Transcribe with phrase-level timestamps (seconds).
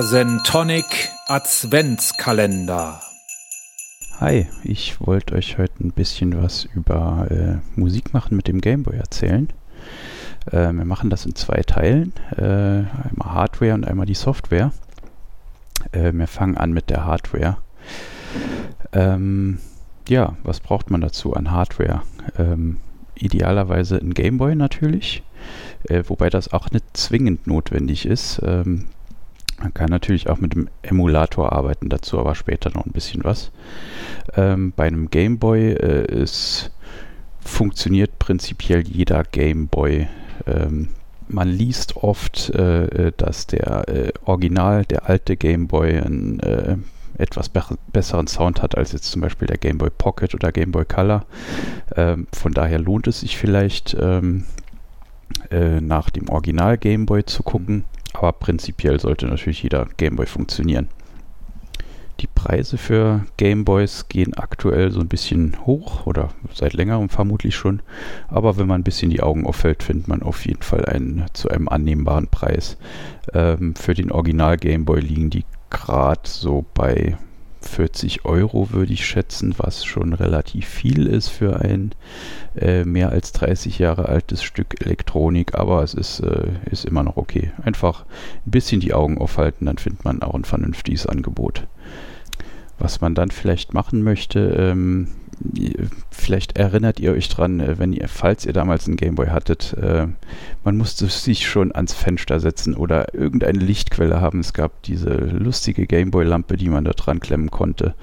[0.00, 3.02] Der Sentonic Adventskalender.
[4.18, 8.96] Hi, ich wollte euch heute ein bisschen was über äh, Musik machen mit dem Gameboy
[8.96, 9.50] erzählen.
[10.50, 14.72] Äh, wir machen das in zwei Teilen, äh, einmal Hardware und einmal die Software.
[15.92, 17.58] Äh, wir fangen an mit der Hardware.
[18.94, 19.58] Ähm,
[20.08, 22.00] ja, was braucht man dazu an Hardware?
[22.38, 22.78] Ähm,
[23.16, 25.22] idealerweise ein Gameboy natürlich,
[25.90, 28.40] äh, wobei das auch nicht zwingend notwendig ist.
[28.42, 28.86] Ähm,
[29.60, 33.52] man kann natürlich auch mit dem Emulator arbeiten, dazu aber später noch ein bisschen was.
[34.34, 36.70] Ähm, bei einem Gameboy äh, ist,
[37.40, 40.08] funktioniert prinzipiell jeder Gameboy.
[40.46, 40.88] Ähm,
[41.28, 46.76] man liest oft, äh, äh dass der äh, Original, der alte Gameboy, ein äh,
[47.18, 50.72] etwas be besseren Sound hat als jetzt zum Beispiel der Game Boy Pocket oder Game
[50.72, 51.26] Boy Color.
[51.94, 54.44] Ähm, von daher lohnt es sich vielleicht ähm,
[55.50, 60.26] äh, nach dem Original Game Boy zu gucken, aber prinzipiell sollte natürlich jeder Game Boy
[60.26, 60.88] funktionieren.
[62.20, 67.56] Die Preise für Game Boys gehen aktuell so ein bisschen hoch oder seit längerem vermutlich
[67.56, 67.80] schon.
[68.28, 71.48] Aber wenn man ein bisschen die Augen auffällt, findet man auf jeden Fall einen zu
[71.48, 72.76] einem annehmbaren Preis.
[73.32, 77.16] Ähm, für den Original Game Boy liegen die gerade so bei
[77.66, 81.92] 40 Euro, würde ich schätzen, was schon relativ viel ist für ein
[82.56, 87.16] äh, mehr als 30 Jahre altes Stück Elektronik, aber es ist, äh, ist immer noch
[87.16, 87.52] okay.
[87.62, 88.04] Einfach
[88.46, 91.66] ein bisschen die Augen aufhalten, dann findet man auch ein vernünftiges Angebot.
[92.78, 95.08] Was man dann vielleicht machen möchte, ähm,
[96.10, 100.06] vielleicht erinnert ihr euch dran, äh, wenn ihr, falls ihr damals einen Gameboy hattet, äh,
[100.64, 104.40] man musste sich schon ans Fenster setzen oder irgendeine Lichtquelle haben.
[104.40, 107.94] Es gab diese lustige Gameboy-Lampe, die man da dran klemmen konnte,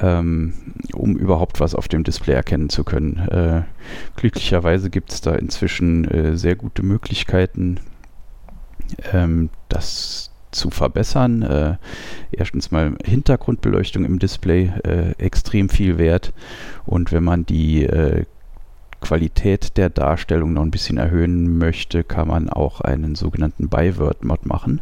[0.00, 0.54] ähm,
[0.92, 3.18] um überhaupt was auf dem Display erkennen zu können.
[3.28, 3.62] Äh,
[4.16, 7.78] glücklicherweise gibt es da inzwischen sehr gute Möglichkeiten,
[9.12, 11.42] ähm, das zu verbessern.
[11.42, 11.76] Äh,
[12.32, 16.32] erstens mal Hintergrundbeleuchtung im Display äh, extrem viel wert
[16.84, 18.24] und wenn man die äh,
[19.00, 24.80] Qualität der Darstellung noch ein bisschen erhöhen möchte, kann man auch einen sogenannten Byword-Mod machen.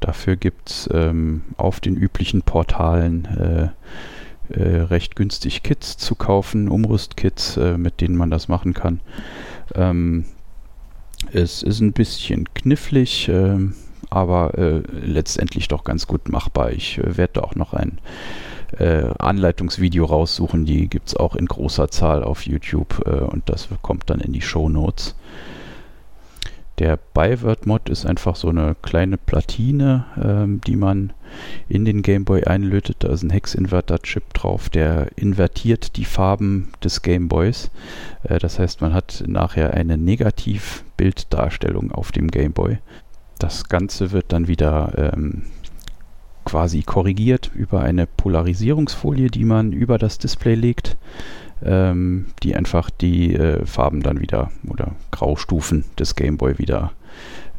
[0.00, 3.68] Dafür gibt es ähm, auf den üblichen Portalen äh,
[4.54, 9.00] äh, recht günstig Kits zu kaufen, Umrüstkits, äh, mit denen man das machen kann.
[9.74, 10.24] Ähm,
[11.32, 13.28] es ist ein bisschen knifflig.
[13.28, 13.74] Ähm,
[14.10, 16.72] aber äh, letztendlich doch ganz gut machbar.
[16.72, 17.98] Ich äh, werde da auch noch ein
[18.78, 23.68] äh, Anleitungsvideo raussuchen, die gibt es auch in großer Zahl auf YouTube äh, und das
[23.82, 25.14] kommt dann in die Show Notes.
[26.78, 31.12] Der Byword-Mod ist einfach so eine kleine Platine, ähm, die man
[31.68, 32.98] in den Gameboy einlötet.
[33.00, 37.72] Da ist ein Hex-Inverter-Chip drauf, der invertiert die Farben des Gameboys.
[38.22, 42.78] Äh, das heißt, man hat nachher eine Negativbilddarstellung auf dem Gameboy.
[43.38, 45.44] Das Ganze wird dann wieder ähm,
[46.44, 50.96] quasi korrigiert über eine Polarisierungsfolie, die man über das Display legt,
[51.64, 56.92] ähm, die einfach die äh, Farben dann wieder oder Graustufen des Gameboy wieder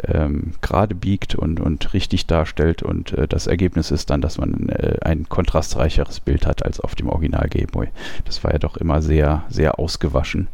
[0.03, 2.83] ähm, gerade biegt und, und richtig darstellt.
[2.83, 6.95] Und äh, das Ergebnis ist dann, dass man äh, ein kontrastreicheres Bild hat als auf
[6.95, 7.88] dem Original Gameboy.
[8.25, 10.47] Das war ja doch immer sehr, sehr ausgewaschen.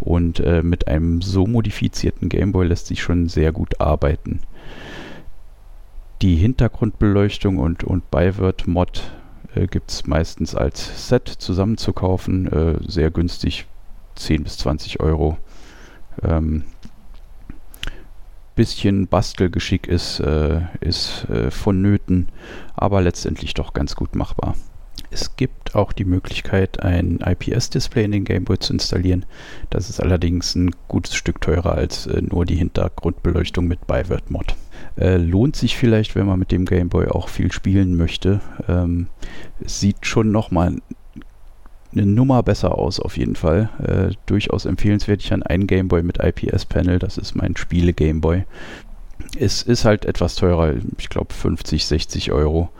[0.00, 4.40] Und äh, mit einem so modifizierten Gameboy lässt sich schon sehr gut arbeiten
[6.22, 9.02] die Hintergrundbeleuchtung und, und Byword-Mod
[9.54, 12.46] äh, gibt es meistens als Set zusammen zu kaufen.
[12.46, 13.66] Äh, sehr günstig,
[14.16, 15.38] 10 bis 20 Euro.
[16.22, 16.64] Ähm,
[18.54, 22.28] bisschen Bastelgeschick ist, äh, ist äh, vonnöten,
[22.74, 24.54] aber letztendlich doch ganz gut machbar.
[25.10, 29.26] Es gibt auch die Möglichkeit, ein IPS-Display in den Gameboy zu installieren.
[29.68, 34.54] Das ist allerdings ein gutes Stück teurer als äh, nur die Hintergrundbeleuchtung mit Byword-Mod.
[34.98, 38.40] Äh, lohnt sich vielleicht, wenn man mit dem Gameboy auch viel spielen möchte.
[38.68, 39.08] Ähm,
[39.64, 40.76] es sieht schon nochmal
[41.92, 43.70] eine Nummer besser aus, auf jeden Fall.
[43.82, 45.22] Äh, durchaus empfehlenswert.
[45.22, 48.44] Ich habe einen Gameboy mit IPS-Panel, das ist mein Spiele-Gameboy.
[49.38, 52.70] Es ist halt etwas teurer, ich glaube 50, 60 Euro.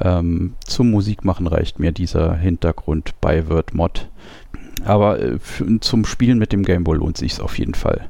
[0.00, 4.08] Ähm, zum Musikmachen reicht mir dieser Hintergrund Byword Mod.
[4.84, 5.38] Aber äh,
[5.80, 8.08] zum Spielen mit dem Gameboy lohnt sich auf jeden Fall.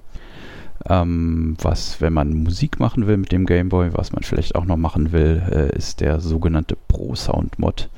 [0.88, 4.76] Ähm, was, wenn man Musik machen will mit dem Gameboy, was man vielleicht auch noch
[4.76, 7.88] machen will, äh, ist der sogenannte Pro Sound Mod.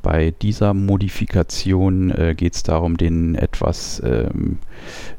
[0.00, 4.58] Bei dieser Modifikation äh, geht es darum, den etwas ähm,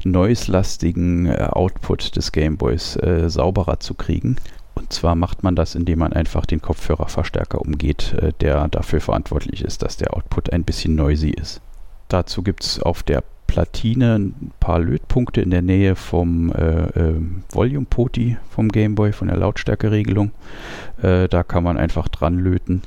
[0.04, 4.36] noise-lastigen äh, Output des Gameboys äh, sauberer zu kriegen.
[4.74, 9.62] Und zwar macht man das, indem man einfach den Kopfhörerverstärker umgeht, äh, der dafür verantwortlich
[9.62, 11.60] ist, dass der Output ein bisschen noisy ist.
[12.08, 17.14] Dazu gibt es auf der Platine ein paar Lötpunkte in der Nähe vom äh, äh,
[17.50, 20.30] Volume Poti vom Gameboy, von der Lautstärkeregelung.
[21.02, 22.82] Äh, da kann man einfach dran löten.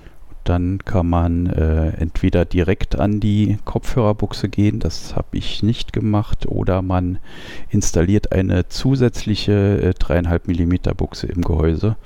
[0.45, 6.45] Dann kann man äh, entweder direkt an die Kopfhörerbuchse gehen, das habe ich nicht gemacht,
[6.45, 7.17] oder man
[7.69, 11.97] installiert eine zusätzliche äh, 3,5 mm Buchse im Gehäuse.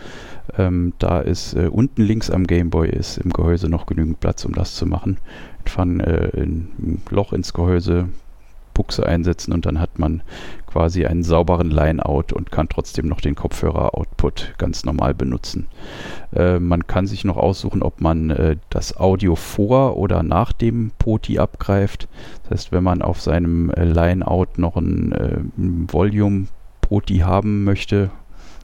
[0.58, 4.54] Ähm, da ist äh, unten links am Gameboy ist im Gehäuse noch genügend Platz, um
[4.54, 5.18] das zu machen.
[5.60, 8.10] Einfach äh, ein Loch ins Gehäuse,
[8.78, 10.22] Buchse einsetzen und dann hat man
[10.68, 15.66] quasi einen sauberen Line-Out und kann trotzdem noch den Kopfhörer-Output ganz normal benutzen.
[16.36, 20.92] Äh, man kann sich noch aussuchen, ob man äh, das Audio vor oder nach dem
[21.00, 22.08] Poti abgreift.
[22.44, 28.12] Das heißt, wenn man auf seinem äh, Line-Out noch ein, äh, ein Volume-Poti haben möchte,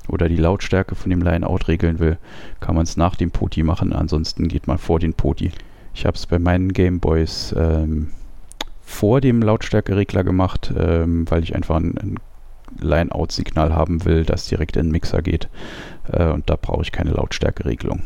[0.10, 2.18] oder die Lautstärke von dem Line-Out regeln will,
[2.60, 3.94] kann man es nach dem Poti machen.
[3.94, 5.52] Ansonsten geht man vor den Poti.
[5.94, 8.10] Ich habe es bei meinen Gameboys ähm,
[8.84, 12.16] vor dem Lautstärkeregler gemacht, ähm, weil ich einfach ein, ein
[12.80, 15.50] Line-Out-Signal haben will, das direkt in den Mixer geht.
[16.12, 18.04] Äh, und da brauche ich keine Lautstärkeregelung.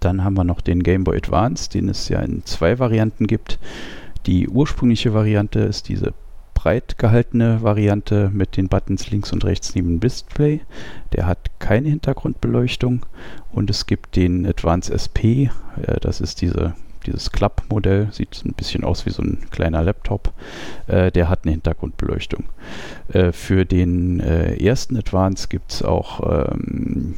[0.00, 3.58] Dann haben wir noch den Game Boy Advance, den es ja in zwei Varianten gibt.
[4.26, 6.12] Die ursprüngliche Variante ist diese
[6.54, 10.60] breit gehaltene Variante mit den Buttons links und rechts neben dem Display.
[11.12, 13.06] Der hat keine Hintergrundbeleuchtung.
[13.52, 15.50] Und es gibt den Advance SP,
[15.82, 16.74] äh, das ist diese
[17.06, 20.32] dieses Klappmodell, sieht ein bisschen aus wie so ein kleiner Laptop,
[20.86, 22.44] äh, der hat eine Hintergrundbeleuchtung.
[23.12, 27.14] Äh, für den äh, ersten Advance gibt es auch ähm,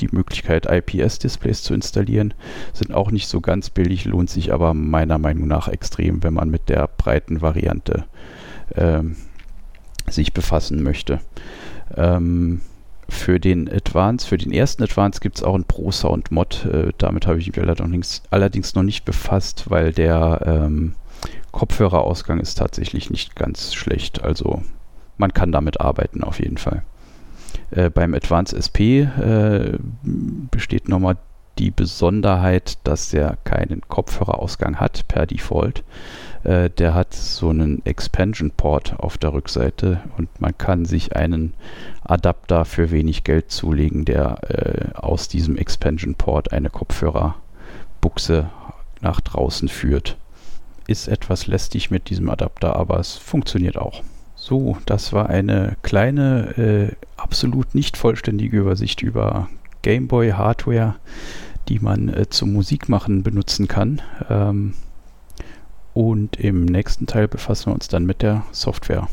[0.00, 2.34] die Möglichkeit, IPS-Displays zu installieren.
[2.72, 6.50] Sind auch nicht so ganz billig, lohnt sich aber meiner Meinung nach extrem, wenn man
[6.50, 8.04] mit der breiten Variante
[8.74, 9.16] ähm,
[10.08, 11.20] sich befassen möchte.
[11.96, 12.60] Ähm,
[13.08, 16.64] für den Advance, für den ersten Advance gibt es auch einen Pro Sound Mod.
[16.66, 20.94] Äh, damit habe ich mich allerdings, allerdings noch nicht befasst, weil der ähm,
[21.52, 24.22] Kopfhörerausgang ist tatsächlich nicht ganz schlecht.
[24.22, 24.62] Also
[25.18, 26.82] man kann damit arbeiten auf jeden Fall.
[27.70, 31.16] Äh, beim Advance SP äh, besteht nochmal
[31.58, 35.84] die Besonderheit, dass er keinen Kopfhörerausgang hat per Default.
[36.42, 41.54] Äh, der hat so einen Expansion Port auf der Rückseite und man kann sich einen
[42.04, 48.50] Adapter für wenig Geld zulegen, der äh, aus diesem Expansion Port eine Kopfhörerbuchse
[49.00, 50.16] nach draußen führt.
[50.86, 54.02] Ist etwas lästig mit diesem Adapter, aber es funktioniert auch.
[54.36, 59.48] So, das war eine kleine, äh, absolut nicht vollständige Übersicht über
[59.84, 60.96] Gameboy-Hardware,
[61.68, 64.02] die man äh, zum Musikmachen benutzen kann.
[64.28, 64.74] Ähm,
[65.92, 69.08] und im nächsten Teil befassen wir uns dann mit der Software.